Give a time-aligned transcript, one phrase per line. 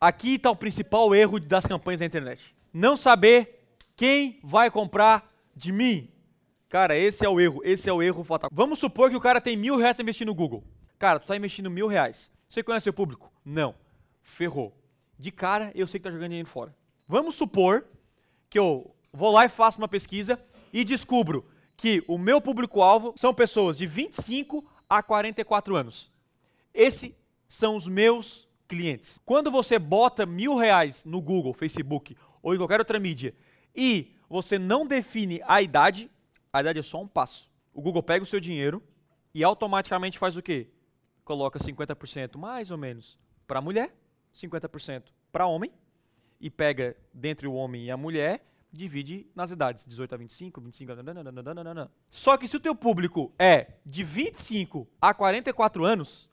[0.00, 2.54] Aqui está o principal erro das campanhas da internet.
[2.72, 6.10] Não saber quem vai comprar de mim.
[6.68, 7.60] Cara, esse é o erro.
[7.64, 8.50] Esse é o erro fatal.
[8.52, 10.62] Vamos supor que o cara tem mil reais para investir no Google.
[10.98, 12.30] Cara, tu tá investindo mil reais.
[12.48, 13.32] Você conhece seu público?
[13.44, 13.74] Não.
[14.22, 14.76] Ferrou.
[15.18, 16.76] De cara, eu sei que tá jogando dinheiro fora.
[17.08, 17.86] Vamos supor
[18.50, 20.38] que eu vou lá e faço uma pesquisa
[20.72, 26.12] e descubro que o meu público-alvo são pessoas de 25 a 44 anos.
[26.74, 27.12] Esses
[27.48, 29.20] são os meus clientes.
[29.24, 33.34] Quando você bota mil reais no Google, Facebook ou em qualquer outra mídia
[33.74, 36.10] e você não define a idade,
[36.52, 37.50] a idade é só um passo.
[37.72, 38.82] O Google pega o seu dinheiro
[39.34, 40.68] e automaticamente faz o quê?
[41.24, 43.94] Coloca 50% mais ou menos para mulher,
[44.34, 45.70] 50% para homem
[46.40, 50.92] e pega dentre o homem e a mulher divide nas idades, 18 a 25, 25
[50.92, 51.90] a...
[52.10, 56.28] Só que se o teu público é de 25 a 44 anos,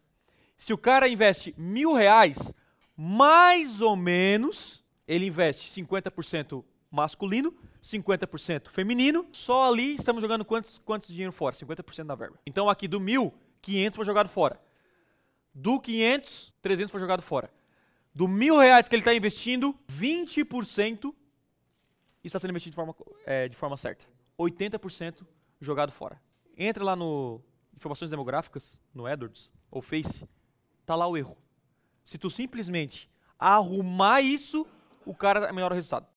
[0.64, 2.54] se o cara investe mil reais,
[2.96, 11.10] mais ou menos, ele investe 50% masculino, 50% feminino, só ali estamos jogando quantos, quantos
[11.10, 11.54] dinheiro fora?
[11.54, 12.40] 50% da verba.
[12.46, 14.58] Então aqui do mil, 500 foi jogado fora.
[15.54, 17.52] Do 500, 300 foi jogado fora.
[18.16, 21.14] Do mil reais que ele está investindo, 20%
[22.24, 24.06] está sendo investido de forma, é, de forma certa.
[24.40, 25.28] 80%
[25.60, 26.22] jogado fora.
[26.58, 27.42] Entra lá no
[27.76, 30.26] Informações Demográficas, no AdWords, ou Face,
[30.86, 31.38] tá lá o erro.
[32.04, 34.66] Se tu simplesmente arrumar isso,
[35.06, 36.08] o cara melhora o resultado.